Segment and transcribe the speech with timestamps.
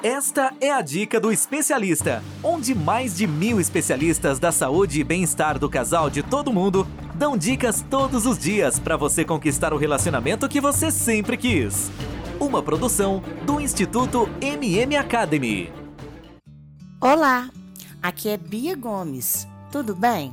[0.00, 5.58] Esta é a dica do especialista, onde mais de mil especialistas da saúde e bem-estar
[5.58, 6.86] do casal de todo mundo
[7.16, 11.90] dão dicas todos os dias para você conquistar o relacionamento que você sempre quis.
[12.38, 15.72] Uma produção do Instituto MM Academy.
[17.00, 17.50] Olá,
[18.00, 19.48] aqui é Bia Gomes.
[19.72, 20.32] Tudo bem?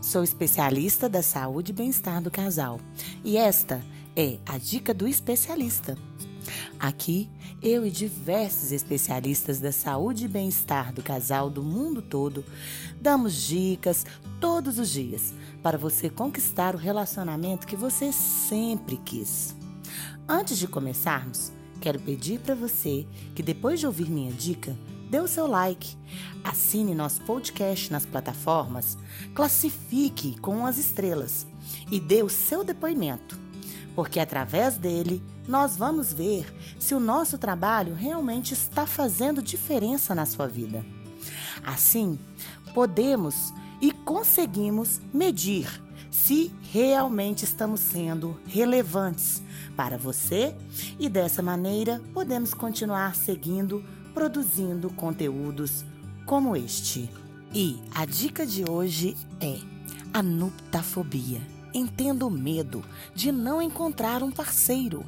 [0.00, 2.80] Sou especialista da saúde e bem-estar do casal.
[3.22, 3.84] E esta
[4.16, 5.98] é a dica do especialista.
[6.80, 7.28] Aqui,
[7.62, 12.44] eu e diversos especialistas da saúde e bem-estar do casal do mundo todo
[13.00, 14.04] damos dicas
[14.40, 19.54] todos os dias para você conquistar o relacionamento que você sempre quis.
[20.28, 24.76] Antes de começarmos, quero pedir para você que depois de ouvir minha dica,
[25.08, 25.96] dê o seu like,
[26.42, 28.98] assine nosso podcast nas plataformas,
[29.34, 31.46] classifique com as estrelas
[31.92, 33.40] e dê o seu depoimento
[33.94, 36.46] porque através dele nós vamos ver
[36.78, 40.82] se o nosso trabalho realmente está fazendo diferença na sua vida.
[41.62, 42.18] Assim,
[42.72, 45.68] podemos e conseguimos medir
[46.10, 49.42] se realmente estamos sendo relevantes
[49.76, 50.56] para você
[50.98, 55.84] e dessa maneira podemos continuar seguindo produzindo conteúdos
[56.24, 57.10] como este.
[57.52, 59.58] E a dica de hoje é
[60.14, 61.42] a nuptafobia.
[61.74, 62.82] Entenda o medo
[63.14, 65.04] de não encontrar um parceiro.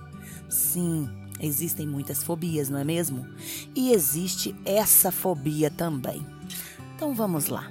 [0.55, 1.10] Sim,
[1.41, 3.27] existem muitas fobias, não é mesmo?
[3.74, 6.24] E existe essa fobia também.
[6.94, 7.69] Então vamos lá.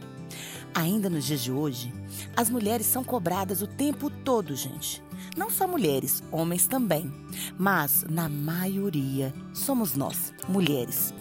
[0.76, 1.94] Ainda nos dias de hoje,
[2.36, 5.02] as mulheres são cobradas o tempo todo, gente.
[5.38, 7.10] Não só mulheres, homens também.
[7.58, 11.14] Mas, na maioria, somos nós, mulheres,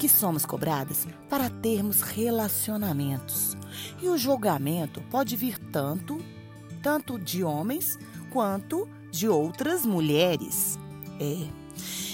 [0.00, 3.56] que somos cobradas para termos relacionamentos.
[4.02, 6.18] E o julgamento pode vir tanto
[6.82, 7.98] tanto de homens
[8.30, 10.78] quanto de outras mulheres.
[11.20, 11.46] É.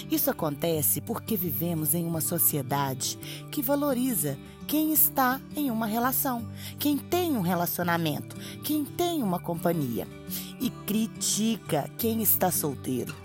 [0.09, 3.17] Isso acontece porque vivemos em uma sociedade
[3.51, 6.47] que valoriza quem está em uma relação,
[6.79, 10.07] quem tem um relacionamento, quem tem uma companhia
[10.59, 13.15] e critica quem está solteiro,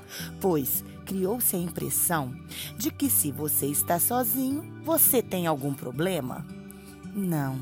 [0.40, 2.34] pois criou-se a impressão
[2.78, 6.46] de que se você está sozinho, você tem algum problema.
[7.14, 7.58] Não.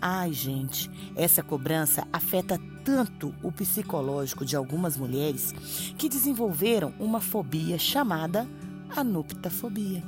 [0.00, 5.52] Ai, gente, essa cobrança afeta tanto o psicológico de algumas mulheres
[5.98, 8.48] que desenvolveram uma fobia chamada
[8.96, 10.04] anuptafobia.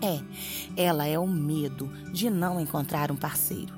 [0.00, 0.18] É,
[0.74, 3.74] ela é o medo de não encontrar um parceiro.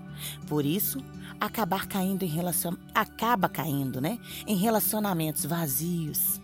[0.46, 1.02] Por isso,
[1.41, 2.76] acabar caindo em relacion...
[2.94, 4.16] acaba caindo, né,
[4.47, 6.41] em relacionamentos vazios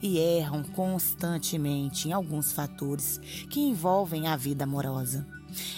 [0.00, 3.18] e erram constantemente em alguns fatores
[3.50, 5.26] que envolvem a vida amorosa.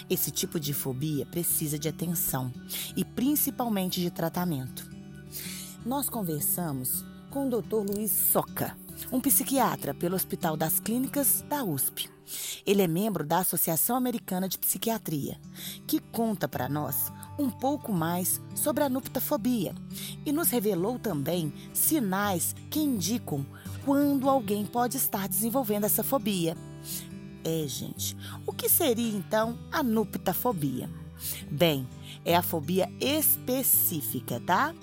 [0.07, 2.53] Esse tipo de fobia precisa de atenção
[2.95, 4.98] e principalmente de tratamento
[5.85, 7.93] nós conversamos com o Dr.
[7.93, 8.75] Luiz Soca,
[9.11, 12.09] um psiquiatra pelo Hospital das Clínicas da USP.
[12.65, 15.39] Ele é membro da Associação Americana de Psiquiatria,
[15.87, 19.73] que conta para nós um pouco mais sobre a nuptafobia
[20.25, 23.45] e nos revelou também sinais que indicam
[23.85, 26.57] quando alguém pode estar desenvolvendo essa fobia.
[27.43, 30.89] É, gente, o que seria então a nuptafobia?
[31.49, 31.87] Bem,
[32.23, 34.73] é a fobia específica, tá?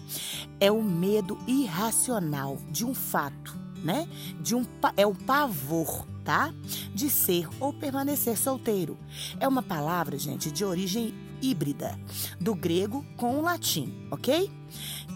[0.58, 4.08] É o medo irracional de um fato, né?
[4.40, 4.64] De um
[4.96, 6.52] é o pavor, tá?
[6.94, 8.98] De ser ou permanecer solteiro.
[9.38, 11.98] É uma palavra, gente, de origem híbrida,
[12.40, 14.50] do grego com o latim, ok?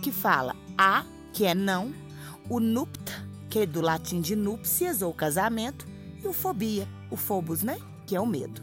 [0.02, 1.92] Que fala a, que é não,
[2.48, 5.86] o nupta, que é do latim de núpcias ou casamento,
[6.22, 7.78] e o fobia, o phobos, né?
[8.06, 8.62] Que é o medo.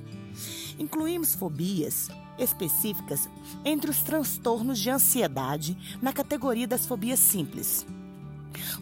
[0.77, 3.29] Incluímos fobias específicas
[3.63, 7.85] entre os transtornos de ansiedade na categoria das fobias simples,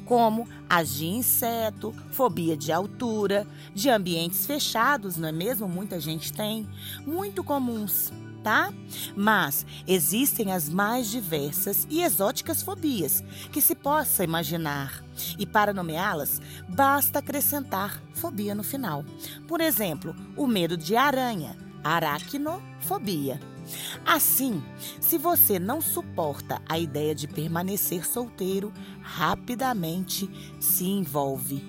[0.06, 5.68] como as de inseto, fobia de altura, de ambientes fechados, não é mesmo?
[5.68, 6.68] Muita gente tem,
[7.06, 8.12] muito comuns.
[8.44, 8.72] Tá?
[9.16, 15.04] Mas existem as mais diversas e exóticas fobias que se possa imaginar.
[15.40, 16.40] E para nomeá-las,
[16.70, 19.04] basta acrescentar fobia no final.
[19.48, 23.40] Por exemplo, o medo de aranha, aracnofobia.
[24.04, 24.64] Assim,
[25.00, 30.28] se você não suporta a ideia de permanecer solteiro, rapidamente
[30.60, 31.64] se envolve.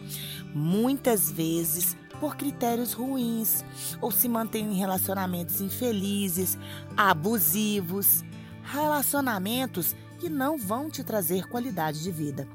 [0.54, 3.62] Muitas vezes por critérios ruins
[4.00, 6.56] ou se mantém em relacionamentos infelizes,
[6.96, 8.24] abusivos,
[8.64, 12.48] relacionamentos que não vão te trazer qualidade de vida.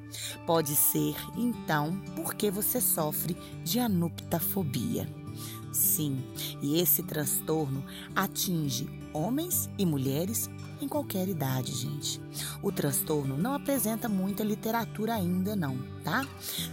[0.47, 5.20] Pode ser, então, porque você sofre de anuptafobia.
[5.71, 6.23] Sim,
[6.61, 7.83] e esse transtorno
[8.15, 10.49] atinge homens e mulheres
[10.81, 12.19] em qualquer idade, gente.
[12.61, 16.25] O transtorno não apresenta muita literatura ainda não, tá?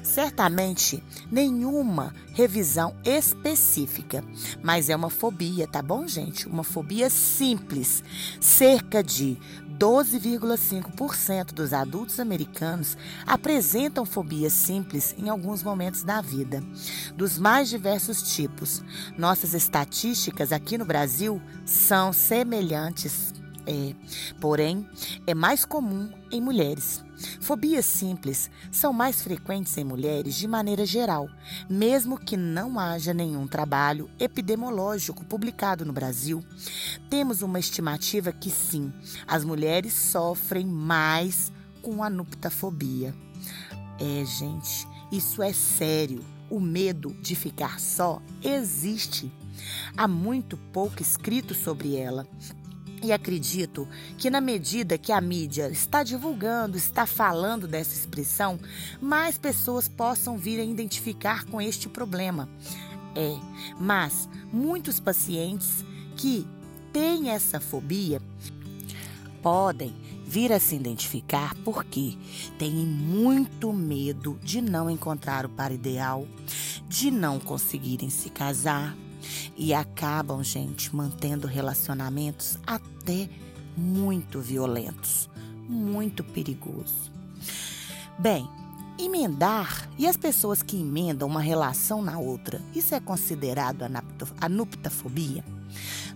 [0.03, 4.25] Certamente nenhuma revisão específica,
[4.63, 6.49] mas é uma fobia, tá bom, gente?
[6.49, 8.03] Uma fobia simples.
[8.41, 9.37] Cerca de
[9.79, 12.97] 12,5% dos adultos americanos
[13.27, 16.63] apresentam fobia simples em alguns momentos da vida,
[17.15, 18.83] dos mais diversos tipos.
[19.17, 23.33] Nossas estatísticas aqui no Brasil são semelhantes
[23.69, 23.95] é,
[24.41, 24.89] porém,
[25.27, 27.05] é mais comum em mulheres.
[27.41, 31.29] Fobias simples são mais frequentes em mulheres de maneira geral,
[31.69, 36.45] mesmo que não haja nenhum trabalho epidemiológico publicado no Brasil.
[37.11, 38.93] Temos uma estimativa que sim,
[39.27, 43.15] as mulheres sofrem mais com a nuptafobia.
[44.01, 46.25] É, gente, isso é sério.
[46.51, 49.31] O medo de ficar só existe.
[49.97, 52.27] Há muito pouco escrito sobre ela.
[53.03, 58.59] E acredito que, na medida que a mídia está divulgando, está falando dessa expressão,
[59.01, 62.49] mais pessoas possam vir a identificar com este problema.
[63.15, 63.37] É,
[63.79, 65.85] mas muitos pacientes
[66.17, 66.47] que
[66.93, 68.21] têm essa fobia
[69.43, 69.95] podem
[70.27, 72.17] vir a se identificar porque
[72.59, 76.27] têm muito medo de não encontrar o par ideal,
[76.89, 78.95] de não conseguirem se casar
[79.57, 83.29] e acabam, gente, mantendo relacionamentos até
[83.77, 85.29] muito violentos,
[85.69, 87.13] muito perigoso.
[88.19, 88.49] Bem,
[88.99, 93.85] emendar e as pessoas que emendam uma relação na outra, isso é considerado
[94.41, 95.45] anuptafobia?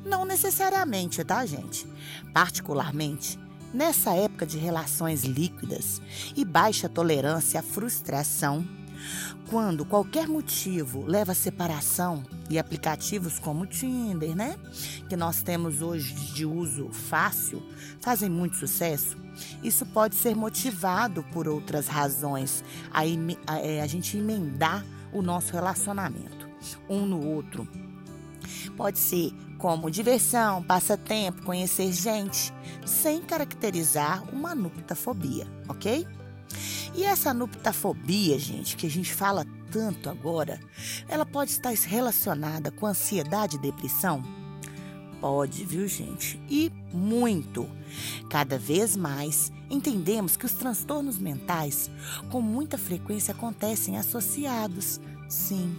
[0.05, 1.87] Não necessariamente, tá, gente?
[2.35, 3.39] Particularmente,
[3.73, 6.03] nessa época de relações líquidas
[6.37, 8.67] e baixa tolerância à frustração,
[9.49, 14.57] quando qualquer motivo leva à separação e aplicativos como Tinder, né,
[15.09, 17.63] que nós temos hoje de uso fácil,
[18.01, 19.17] fazem muito sucesso,
[19.63, 23.01] isso pode ser motivado por outras razões, a,
[23.47, 26.43] a, é, a gente emendar o nosso relacionamento
[26.89, 27.67] um no outro.
[28.77, 32.53] Pode ser como diversão, passatempo, conhecer gente,
[32.85, 36.07] sem caracterizar uma nuptafobia, ok?
[36.95, 40.61] E essa nuptafobia, gente, que a gente fala tanto agora,
[41.09, 44.23] ela pode estar relacionada com ansiedade e depressão?
[45.21, 46.39] Pode, viu, gente?
[46.51, 47.69] E muito.
[48.29, 51.91] Cada vez mais entendemos que os transtornos mentais
[52.31, 55.75] com muita frequência acontecem associados, sim,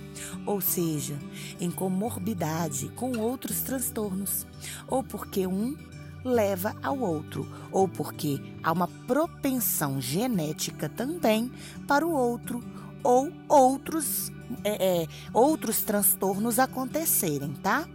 [0.48, 1.19] ou seja,
[1.59, 4.48] em comorbidade com outros transtornos,
[4.88, 5.77] ou porque um
[6.24, 11.52] leva ao outro, ou porque há uma propensão genética também
[11.88, 12.64] para o outro,
[13.04, 14.31] ou outros,
[14.64, 17.88] é, é, outros transtornos acontecerem, tá?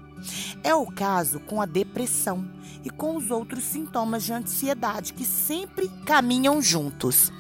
[0.62, 2.44] É o caso com a depressão
[2.84, 7.32] e com os outros sintomas de ansiedade que sempre caminham juntos.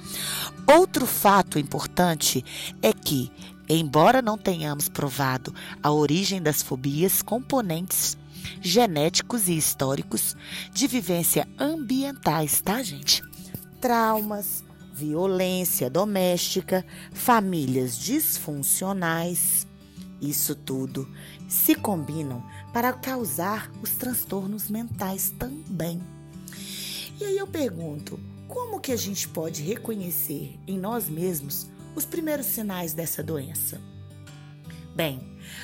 [0.66, 2.44] Outro fato importante
[2.80, 3.32] é que,
[3.68, 5.52] embora não tenhamos provado
[5.82, 8.16] a origem das fobias, componentes
[8.60, 10.36] genéticos e históricos
[10.72, 13.22] de vivência ambientais, tá, gente?
[13.80, 19.66] Traumas, violência doméstica, famílias disfuncionais,
[20.20, 21.08] isso tudo
[21.48, 26.02] se combinam para causar os transtornos mentais também.
[27.20, 28.18] E aí eu pergunto,
[28.48, 33.80] como que a gente pode reconhecer em nós mesmos os primeiros sinais dessa doença?
[34.98, 35.20] Bem,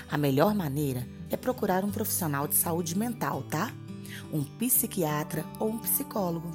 [0.09, 3.73] a melhor maneira é procurar um profissional de saúde mental, tá?
[4.33, 6.49] Um psiquiatra ou um psicólogo.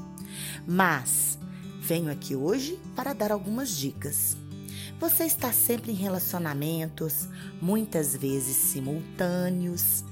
[0.65, 1.37] Mas
[1.81, 4.37] venho aqui hoje para dar algumas dicas.
[4.97, 7.27] Você está sempre em relacionamentos,
[7.61, 10.05] muitas vezes simultâneos.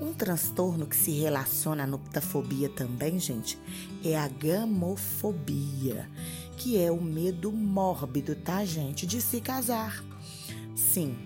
[0.00, 3.58] Um transtorno que se relaciona à nuptafobia também, gente,
[4.04, 6.08] é a gamofobia,
[6.56, 10.04] que é o medo mórbido, tá, gente, de se casar.
[10.76, 11.16] Sim,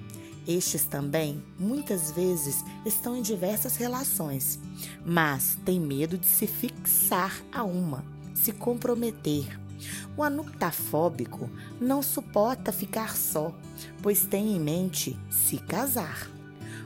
[0.57, 4.59] estes também, muitas vezes, estão em diversas relações,
[5.05, 8.05] mas têm medo de se fixar a uma,
[8.35, 9.59] se comprometer.
[10.17, 11.49] O anuptafóbico
[11.81, 13.55] não suporta ficar só,
[14.03, 16.31] pois tem em mente se casar.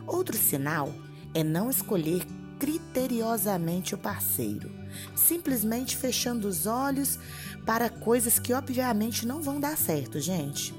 [0.06, 0.92] Outro sinal
[1.32, 2.24] é não escolher
[2.58, 4.70] criteriosamente o parceiro,
[5.14, 7.18] simplesmente fechando os olhos
[7.66, 10.72] para coisas que obviamente não vão dar certo, gente.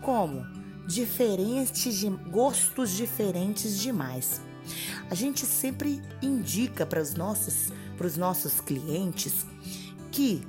[0.00, 0.46] Como
[0.88, 4.40] diferentes de gostos diferentes demais.
[5.10, 9.44] A gente sempre indica para os nossos para os nossos clientes
[10.10, 10.42] que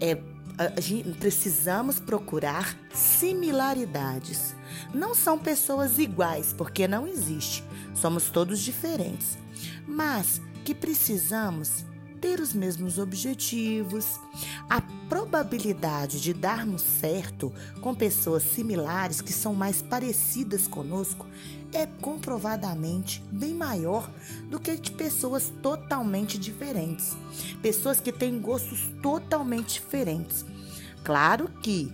[0.00, 0.18] é
[0.58, 4.54] a precisamos procurar similaridades.
[4.92, 7.64] Não são pessoas iguais, porque não existe.
[7.94, 9.38] Somos todos diferentes.
[9.86, 11.84] Mas que precisamos
[12.20, 14.20] ter os mesmos objetivos.
[15.12, 17.52] Probabilidade de darmos certo
[17.82, 21.26] com pessoas similares que são mais parecidas conosco
[21.70, 24.10] é comprovadamente bem maior
[24.48, 27.14] do que de pessoas totalmente diferentes,
[27.60, 30.46] pessoas que têm gostos totalmente diferentes.
[31.04, 31.92] Claro que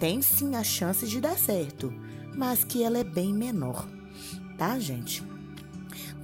[0.00, 1.94] tem sim a chance de dar certo,
[2.34, 3.86] mas que ela é bem menor,
[4.58, 5.22] tá, gente?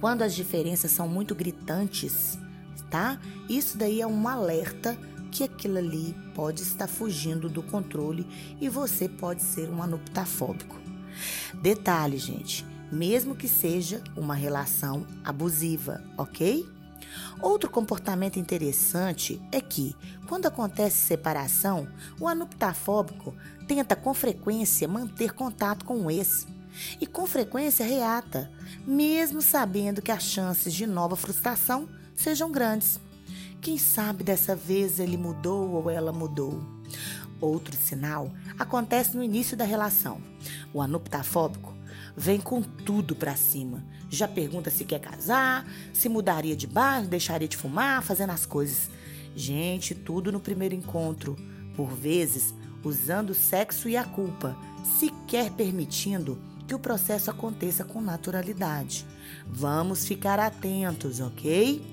[0.01, 2.37] Quando as diferenças são muito gritantes,
[2.91, 3.17] tá?
[3.47, 4.97] Isso daí é um alerta
[5.33, 8.27] que aquilo ali pode estar fugindo do controle
[8.61, 10.79] e você pode ser um anuptafóbico.
[11.59, 16.63] Detalhe, gente, mesmo que seja uma relação abusiva, ok?
[17.41, 19.95] Outro comportamento interessante é que,
[20.27, 21.87] quando acontece separação,
[22.19, 23.35] o anuptafóbico
[23.67, 26.45] tenta com frequência manter contato com o ex
[27.01, 28.51] e com frequência reata,
[28.85, 32.99] mesmo sabendo que as chances de nova frustração sejam grandes.
[33.63, 36.61] Quem sabe dessa vez ele mudou ou ela mudou?
[37.39, 38.29] Outro sinal
[38.59, 40.21] acontece no início da relação.
[40.73, 41.73] O anuptafóbico
[42.13, 43.81] vem com tudo para cima.
[44.09, 48.89] Já pergunta se quer casar, se mudaria de bairro, deixaria de fumar, fazendo as coisas.
[49.33, 51.37] Gente, tudo no primeiro encontro.
[51.73, 52.53] Por vezes,
[52.83, 54.57] usando o sexo e a culpa,
[54.99, 59.05] sequer permitindo que o processo aconteça com naturalidade.
[59.47, 61.92] Vamos ficar atentos, ok?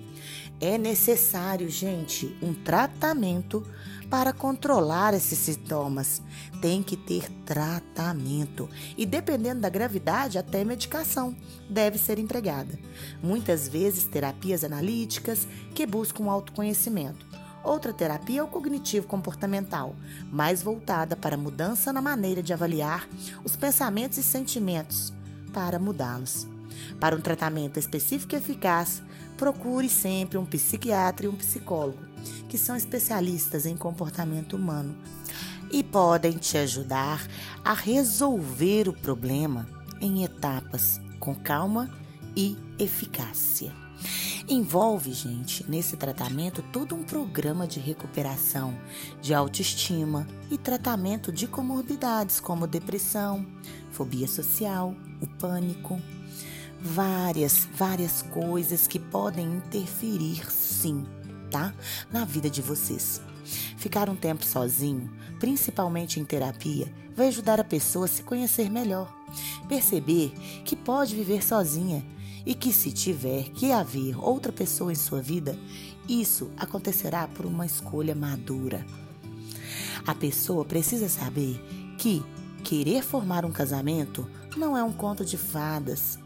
[0.61, 3.67] É necessário, gente, um tratamento
[4.11, 6.21] para controlar esses sintomas.
[6.61, 11.35] Tem que ter tratamento e, dependendo da gravidade, até medicação
[11.69, 12.79] deve ser empregada.
[13.23, 17.25] Muitas vezes, terapias analíticas que buscam autoconhecimento.
[17.65, 19.95] Outra terapia é o cognitivo-comportamental,
[20.31, 23.09] mais voltada para mudança na maneira de avaliar
[23.45, 25.11] os pensamentos e sentimentos
[25.55, 26.47] para mudá-los.
[26.99, 29.03] Para um tratamento específico e eficaz,
[29.41, 31.99] procure sempre um psiquiatra e um psicólogo,
[32.47, 34.95] que são especialistas em comportamento humano
[35.73, 37.27] e podem te ajudar
[37.65, 39.67] a resolver o problema
[39.99, 41.91] em etapas com calma
[42.37, 43.73] e eficácia.
[44.47, 48.77] Envolve, gente, nesse tratamento todo um programa de recuperação
[49.23, 53.47] de autoestima e tratamento de comorbidades como depressão,
[53.91, 55.99] fobia social, o pânico.
[56.83, 61.05] Várias, várias coisas que podem interferir, sim,
[61.51, 61.75] tá?
[62.11, 63.21] Na vida de vocês.
[63.77, 69.15] Ficar um tempo sozinho, principalmente em terapia, vai ajudar a pessoa a se conhecer melhor,
[69.69, 70.31] perceber
[70.65, 72.05] que pode viver sozinha
[72.47, 75.59] e que, se tiver que haver outra pessoa em sua vida,
[76.09, 78.87] isso acontecerá por uma escolha madura.
[80.07, 81.63] A pessoa precisa saber
[81.99, 82.25] que
[82.65, 86.19] querer formar um casamento não é um conto de fadas,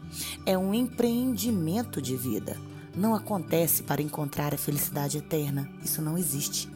[0.45, 2.57] é um empreendimento de vida.
[2.95, 6.69] Não acontece para encontrar a felicidade eterna, isso não existe.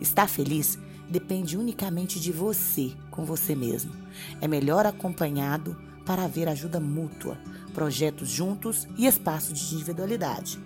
[0.00, 0.78] Estar feliz
[1.08, 3.92] depende unicamente de você, com você mesmo.
[4.40, 7.38] É melhor acompanhado para haver ajuda mútua,
[7.74, 10.58] projetos juntos e espaço de individualidade.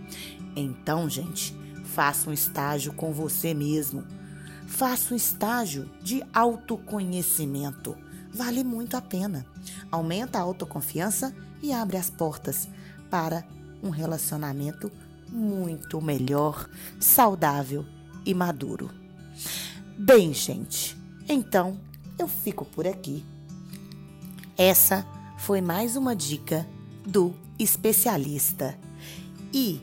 [0.54, 4.04] Então, gente, faça um estágio com você mesmo.
[4.66, 7.96] Faça um estágio de autoconhecimento.
[8.32, 9.44] Vale muito a pena.
[9.90, 12.68] Aumenta a autoconfiança e abre as portas
[13.10, 13.44] para
[13.82, 14.90] um relacionamento
[15.28, 16.68] muito melhor,
[16.98, 17.84] saudável
[18.24, 18.90] e maduro.
[19.96, 20.96] Bem, gente,
[21.28, 21.78] então
[22.18, 23.24] eu fico por aqui.
[24.56, 25.06] Essa
[25.38, 26.66] foi mais uma dica
[27.06, 28.78] do especialista.
[29.52, 29.80] E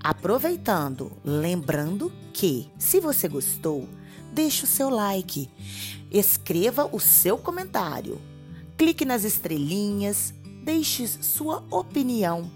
[0.00, 3.88] aproveitando, lembrando que se você gostou,
[4.32, 5.50] deixe o seu like,
[6.10, 8.20] escreva o seu comentário,
[8.76, 10.32] clique nas estrelinhas,
[10.64, 12.50] deixe sua opinião,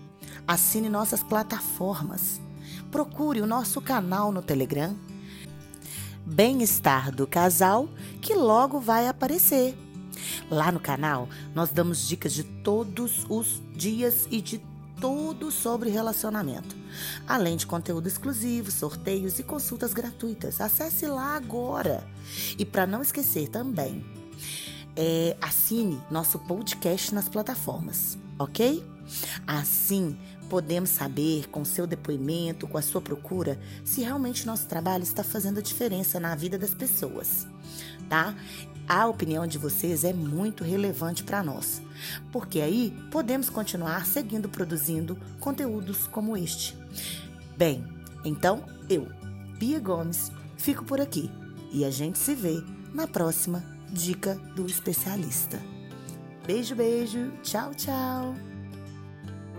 [0.47, 2.41] assine nossas plataformas,
[2.91, 4.97] procure o nosso canal no Telegram.
[6.25, 7.89] Bem-estar do casal
[8.21, 9.77] que logo vai aparecer.
[10.51, 14.59] Lá no canal, nós damos dicas de todos os dias e de
[15.01, 16.77] tudo sobre relacionamento,
[17.27, 20.61] além de conteúdo exclusivo, sorteios e consultas gratuitas.
[20.61, 22.07] Acesse lá agora.
[22.59, 24.05] E para não esquecer também,
[24.95, 28.85] é, assine nosso podcast nas plataformas, ok?
[29.47, 30.17] Assim,
[30.51, 35.63] podemos saber com seu depoimento, com a sua procura, se realmente nosso trabalho está fazendo
[35.63, 37.47] diferença na vida das pessoas,
[38.09, 38.35] tá?
[38.89, 41.81] A opinião de vocês é muito relevante para nós,
[42.33, 46.77] porque aí podemos continuar seguindo produzindo conteúdos como este.
[47.57, 47.87] Bem,
[48.25, 49.07] então eu,
[49.57, 51.31] Bia Gomes, fico por aqui
[51.71, 52.61] e a gente se vê
[52.93, 55.61] na próxima Dica do Especialista.
[56.45, 58.50] Beijo, beijo, tchau, tchau.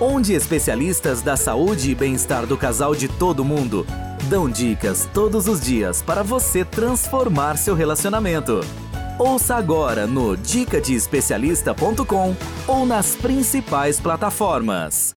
[0.00, 3.86] onde especialistas da saúde e bem-estar do casal de todo mundo
[4.28, 8.60] dão dicas todos os dias para você transformar seu relacionamento.
[9.18, 12.36] Ouça agora no dicadeespecialista.com
[12.66, 15.12] ou nas principais plataformas.